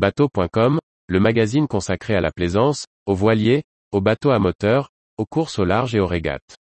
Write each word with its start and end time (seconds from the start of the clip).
Bateau.com, 0.00 0.78
le 1.08 1.20
magazine 1.20 1.68
consacré 1.68 2.14
à 2.14 2.22
la 2.22 2.30
plaisance, 2.30 2.86
aux 3.04 3.14
voiliers, 3.14 3.64
aux 3.92 4.00
bateaux 4.00 4.30
à 4.30 4.38
moteur, 4.38 4.88
aux 5.18 5.26
courses 5.26 5.58
au 5.58 5.66
large 5.66 5.94
et 5.94 6.00
aux 6.00 6.06
régates. 6.06 6.56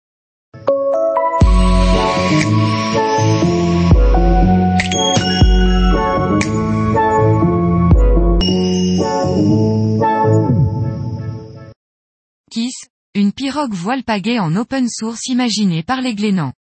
Kiss, 12.51 12.89
une 13.15 13.33
pirogue 13.33 13.75
voile 13.75 14.03
pagaie 14.03 14.39
en 14.39 14.57
open 14.57 14.89
source 14.89 15.27
imaginée 15.27 15.83
par 15.83 16.01
les 16.01 16.15
Glénans. 16.15 16.55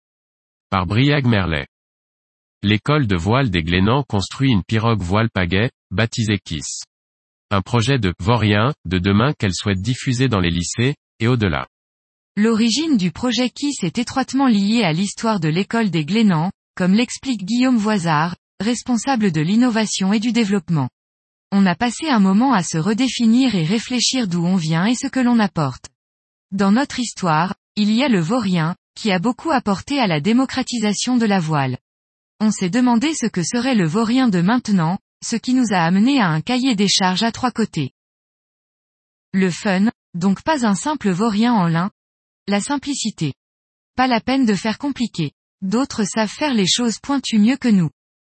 Par 0.68 0.84
Briag 0.84 1.24
Merlet. 1.24 1.66
L'école 2.68 3.06
de 3.06 3.14
voile 3.14 3.48
des 3.48 3.62
Glénans 3.62 4.02
construit 4.02 4.50
une 4.50 4.64
pirogue 4.64 5.00
voile 5.00 5.30
pagaie, 5.30 5.70
baptisée 5.92 6.40
Kiss. 6.44 6.82
Un 7.52 7.62
projet 7.62 8.00
de 8.00 8.12
vaurien, 8.18 8.74
de 8.84 8.98
demain 8.98 9.34
qu'elle 9.34 9.54
souhaite 9.54 9.80
diffuser 9.80 10.26
dans 10.26 10.40
les 10.40 10.50
lycées, 10.50 10.96
et 11.20 11.28
au-delà. 11.28 11.68
L'origine 12.36 12.96
du 12.96 13.12
projet 13.12 13.50
KISS 13.50 13.84
est 13.84 13.98
étroitement 13.98 14.48
liée 14.48 14.82
à 14.82 14.92
l'histoire 14.92 15.38
de 15.38 15.46
l'école 15.46 15.90
des 15.90 16.04
Glénans, 16.04 16.50
comme 16.74 16.92
l'explique 16.92 17.44
Guillaume 17.44 17.76
Voisard, 17.76 18.34
responsable 18.58 19.30
de 19.30 19.42
l'innovation 19.42 20.12
et 20.12 20.18
du 20.18 20.32
développement. 20.32 20.88
On 21.52 21.66
a 21.66 21.76
passé 21.76 22.08
un 22.08 22.18
moment 22.18 22.52
à 22.52 22.64
se 22.64 22.78
redéfinir 22.78 23.54
et 23.54 23.62
réfléchir 23.62 24.26
d'où 24.26 24.44
on 24.44 24.56
vient 24.56 24.86
et 24.86 24.96
ce 24.96 25.06
que 25.06 25.20
l'on 25.20 25.38
apporte. 25.38 25.84
Dans 26.50 26.72
notre 26.72 26.98
histoire, 26.98 27.54
il 27.76 27.92
y 27.92 28.02
a 28.02 28.08
le 28.08 28.20
vaurien, 28.20 28.74
qui 28.96 29.12
a 29.12 29.20
beaucoup 29.20 29.52
apporté 29.52 30.00
à 30.00 30.08
la 30.08 30.18
démocratisation 30.18 31.16
de 31.16 31.26
la 31.26 31.38
voile. 31.38 31.78
On 32.40 32.50
s'est 32.50 32.70
demandé 32.70 33.14
ce 33.14 33.26
que 33.26 33.42
serait 33.42 33.74
le 33.74 33.86
vaurien 33.86 34.28
de 34.28 34.42
maintenant, 34.42 34.98
ce 35.24 35.36
qui 35.36 35.54
nous 35.54 35.72
a 35.72 35.78
amené 35.78 36.20
à 36.20 36.28
un 36.28 36.42
cahier 36.42 36.74
des 36.74 36.88
charges 36.88 37.22
à 37.22 37.32
trois 37.32 37.50
côtés. 37.50 37.92
Le 39.32 39.50
fun, 39.50 39.90
donc 40.14 40.42
pas 40.42 40.66
un 40.66 40.74
simple 40.74 41.10
vaurien 41.10 41.54
en 41.54 41.66
lin. 41.66 41.90
La 42.46 42.60
simplicité. 42.60 43.34
Pas 43.96 44.06
la 44.06 44.20
peine 44.20 44.44
de 44.44 44.54
faire 44.54 44.78
compliqué. 44.78 45.32
D'autres 45.62 46.04
savent 46.04 46.30
faire 46.30 46.52
les 46.52 46.66
choses 46.66 46.98
pointues 46.98 47.38
mieux 47.38 47.56
que 47.56 47.68
nous. 47.68 47.90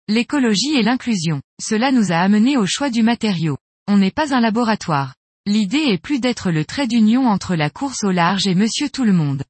L'écologie 0.08 0.76
et 0.76 0.82
l'inclusion. 0.82 1.42
Cela 1.60 1.92
nous 1.92 2.10
a 2.10 2.16
amené 2.16 2.56
au 2.56 2.66
choix 2.66 2.90
du 2.90 3.02
matériau. 3.02 3.58
On 3.86 3.98
n'est 3.98 4.10
pas 4.10 4.34
un 4.34 4.40
laboratoire. 4.40 5.14
L'idée 5.46 5.78
est 5.78 6.02
plus 6.02 6.20
d'être 6.20 6.50
le 6.50 6.64
trait 6.64 6.86
d'union 6.86 7.28
entre 7.28 7.54
la 7.54 7.70
course 7.70 8.02
au 8.04 8.10
large 8.10 8.46
et 8.46 8.54
monsieur 8.54 8.88
tout 8.88 9.04
le 9.04 9.12
monde. 9.12 9.44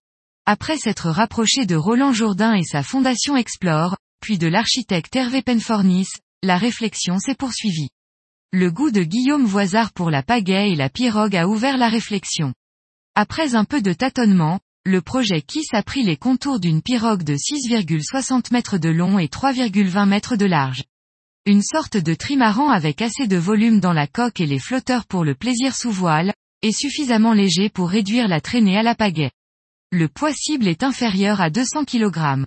Après 0.46 0.76
s'être 0.76 1.10
rapproché 1.10 1.66
de 1.66 1.76
Roland 1.76 2.12
Jourdain 2.12 2.54
et 2.54 2.64
sa 2.64 2.82
fondation 2.82 3.36
Explore, 3.36 3.96
puis 4.20 4.38
de 4.38 4.46
l'architecte 4.46 5.16
Hervé 5.16 5.42
Penfornis, 5.42 6.08
la 6.42 6.56
réflexion 6.56 7.18
s'est 7.18 7.34
poursuivie. 7.34 7.90
Le 8.52 8.70
goût 8.70 8.90
de 8.90 9.02
Guillaume 9.02 9.44
Voisard 9.44 9.92
pour 9.92 10.10
la 10.10 10.22
pagaie 10.22 10.70
et 10.70 10.76
la 10.76 10.88
pirogue 10.88 11.36
a 11.36 11.48
ouvert 11.48 11.78
la 11.78 11.88
réflexion. 11.88 12.52
Après 13.14 13.54
un 13.54 13.64
peu 13.64 13.82
de 13.82 13.92
tâtonnement, 13.92 14.60
le 14.84 15.02
projet 15.02 15.42
KISS 15.42 15.74
a 15.74 15.82
pris 15.82 16.02
les 16.02 16.16
contours 16.16 16.58
d'une 16.58 16.82
pirogue 16.82 17.22
de 17.22 17.34
6,60 17.34 18.52
mètres 18.52 18.78
de 18.78 18.88
long 18.88 19.18
et 19.18 19.26
3,20 19.26 20.08
mètres 20.08 20.36
de 20.36 20.46
large. 20.46 20.84
Une 21.46 21.62
sorte 21.62 21.96
de 21.96 22.14
trimaran 22.14 22.70
avec 22.70 23.02
assez 23.02 23.26
de 23.26 23.36
volume 23.36 23.80
dans 23.80 23.92
la 23.92 24.06
coque 24.06 24.40
et 24.40 24.46
les 24.46 24.58
flotteurs 24.58 25.06
pour 25.06 25.24
le 25.24 25.34
plaisir 25.34 25.74
sous 25.76 25.90
voile, 25.90 26.32
et 26.62 26.72
suffisamment 26.72 27.32
léger 27.32 27.68
pour 27.68 27.88
réduire 27.88 28.28
la 28.28 28.40
traînée 28.40 28.76
à 28.76 28.82
la 28.82 28.94
pagaie. 28.94 29.30
Le 29.90 30.08
poids 30.08 30.32
cible 30.32 30.68
est 30.68 30.82
inférieur 30.82 31.40
à 31.40 31.50
200 31.50 31.84
kg. 31.84 32.46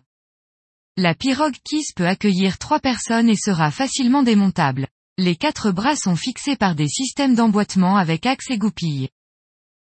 La 0.95 1.15
pirogue 1.15 1.55
KISS 1.63 1.93
peut 1.95 2.07
accueillir 2.07 2.59
trois 2.59 2.79
personnes 2.79 3.27
et 3.27 3.35
sera 3.35 3.71
facilement 3.71 4.21
démontable. 4.21 4.87
Les 5.17 5.35
quatre 5.35 5.71
bras 5.71 5.95
sont 5.95 6.15
fixés 6.15 6.55
par 6.55 6.75
des 6.75 6.87
systèmes 6.87 7.33
d'emboîtement 7.33 7.97
avec 7.97 8.27
axe 8.27 8.51
et 8.51 8.59
goupilles. 8.59 9.09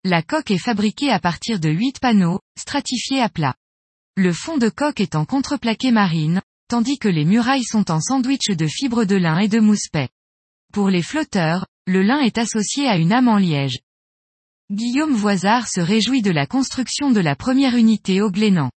La 0.05 0.23
coque 0.23 0.51
est 0.51 0.59
fabriquée 0.59 1.11
à 1.11 1.19
partir 1.19 1.59
de 1.59 1.71
8 1.71 2.01
panneaux, 2.01 2.41
stratifiés 2.59 3.23
à 3.23 3.31
plat. 3.31 3.55
Le 4.15 4.35
fond 4.35 4.59
de 4.59 4.69
coque 4.69 5.01
est 5.01 5.15
en 5.15 5.25
contreplaqué 5.25 5.91
marine, 5.91 6.43
tandis 6.69 6.99
que 6.99 7.09
les 7.09 7.25
murailles 7.25 7.65
sont 7.65 7.91
en 7.91 8.03
sandwich 8.03 8.51
de 8.51 8.67
fibres 8.67 9.07
de 9.07 9.17
lin 9.17 9.39
et 9.39 9.49
de 9.49 9.59
mousse 9.59 9.89
paix. 9.91 10.11
Pour 10.71 10.91
les 10.91 11.03
flotteurs, 11.03 11.67
le 11.87 12.03
lin 12.03 12.21
est 12.21 12.37
associé 12.37 12.87
à 12.87 12.99
une 12.99 13.15
âme 13.15 13.29
en 13.29 13.39
liège. 13.39 13.79
Guillaume 14.71 15.15
Voisard 15.15 15.67
se 15.67 15.81
réjouit 15.81 16.21
de 16.21 16.31
la 16.31 16.47
construction 16.47 17.11
de 17.11 17.21
la 17.21 17.37
première 17.37 17.75
unité 17.75 18.21
au 18.21 18.31
Glénan. 18.31 18.71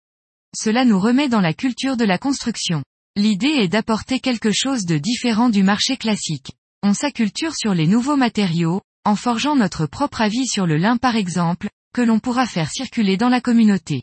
Cela 0.57 0.85
nous 0.85 0.99
remet 0.99 1.29
dans 1.29 1.41
la 1.41 1.55
culture 1.55 1.97
de 1.97 2.05
la 2.05 2.19
construction. 2.19 2.83
L'idée 3.17 3.55
est 3.59 3.69
d'apporter 3.69 4.19
quelque 4.19 4.51
chose 4.53 4.85
de 4.85 4.99
différent 4.99 5.49
du 5.49 5.63
marché 5.63 5.97
classique. 5.97 6.53
On 6.83 6.95
s'acculture 6.95 7.55
sur 7.55 7.75
les 7.75 7.87
nouveaux 7.87 8.17
matériaux, 8.17 8.81
en 9.05 9.15
forgeant 9.15 9.55
notre 9.55 9.87
propre 9.87 10.21
avis 10.21 10.47
sur 10.47 10.67
le 10.67 10.77
lin 10.77 10.97
par 10.97 11.17
exemple, 11.17 11.69
que 11.95 12.03
l'on 12.03 12.19
pourra 12.19 12.47
faire 12.47 12.71
circuler 12.71 13.17
dans 13.17 13.29
la 13.29 13.41
communauté. 13.41 14.03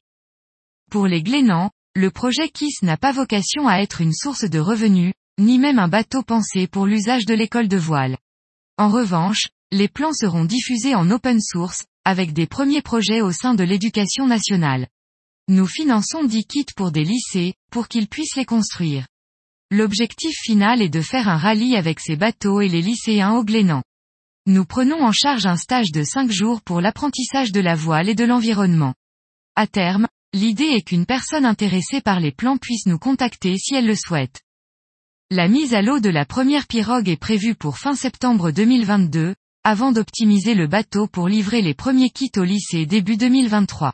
Pour 0.90 1.08
les 1.08 1.22
Glénans, 1.22 1.72
le 1.96 2.12
projet 2.12 2.50
KISS 2.50 2.84
n'a 2.84 2.98
pas 2.98 3.12
vocation 3.12 3.68
à 3.68 3.78
être 3.78 4.02
une 4.02 4.14
source 4.14 4.46
de 4.46 4.60
revenus, 4.60 5.14
ni 5.40 5.60
même 5.60 5.80
un 5.80 5.88
bateau 5.88 6.22
pensé 6.22 6.68
pour 6.68 6.86
l'usage 6.86 7.26
de 7.26 7.34
l'école 7.34 7.68
de 7.68 7.78
voile. 7.78 8.18
En 8.78 8.90
revanche, 8.90 9.50
les 9.72 9.88
plans 9.88 10.14
seront 10.14 10.46
diffusés 10.46 10.96
en 10.96 11.12
open 11.12 11.42
source, 11.42 11.86
avec 12.06 12.32
des 12.34 12.48
premiers 12.48 12.82
projets 12.82 13.22
au 13.22 13.32
sein 13.32 13.54
de 13.54 13.64
l'éducation 13.64 14.28
nationale. 14.28 14.88
Nous 15.50 15.66
finançons 15.66 16.26
10 16.26 16.46
kits 16.46 16.66
pour 16.76 16.92
des 16.92 17.06
lycées, 17.06 17.54
pour 17.72 17.88
qu'ils 17.88 18.10
puissent 18.10 18.36
les 18.36 18.44
construire. 18.44 19.08
L'objectif 19.72 20.36
final 20.42 20.82
est 20.82 20.90
de 20.90 21.00
faire 21.00 21.30
un 21.30 21.38
rallye 21.38 21.78
avec 21.78 22.02
ces 22.02 22.18
bateaux 22.18 22.60
et 22.60 22.68
les 22.68 22.82
lycéens 22.82 23.32
au 23.32 23.46
Glénan. 23.46 23.82
Nous 24.46 24.66
prenons 24.66 25.02
en 25.02 25.14
charge 25.14 25.46
un 25.46 25.56
stage 25.56 25.94
de 25.94 26.04
5 26.04 26.30
jours 26.32 26.62
pour 26.62 26.82
l'apprentissage 26.82 27.54
de 27.54 27.62
la 27.62 27.76
voile 27.76 28.10
et 28.10 28.16
de 28.16 28.26
l'environnement. 28.26 28.94
À 29.56 29.68
terme, 29.68 30.08
l'idée 30.34 30.66
est 30.66 30.82
qu'une 30.82 31.06
personne 31.06 31.46
intéressée 31.46 32.02
par 32.02 32.20
les 32.20 32.34
plans 32.34 32.58
puisse 32.58 32.86
nous 32.86 33.00
contacter 33.00 33.56
si 33.58 33.74
elle 33.74 33.88
le 33.88 33.96
souhaite. 33.96 34.42
La 35.32 35.48
mise 35.48 35.74
à 35.74 35.82
l'eau 35.82 36.02
de 36.02 36.10
la 36.10 36.26
première 36.26 36.68
pirogue 36.68 37.08
est 37.08 37.16
prévue 37.16 37.56
pour 37.56 37.78
fin 37.78 37.96
septembre 37.96 38.52
2022, 38.52 39.34
avant 39.64 39.94
d'optimiser 39.94 40.56
le 40.56 40.68
bateau 40.68 41.08
pour 41.08 41.30
livrer 41.30 41.62
les 41.62 41.74
premiers 41.74 42.10
kits 42.10 42.32
au 42.36 42.44
lycée 42.44 42.86
début 42.86 43.16
2023. 43.16 43.94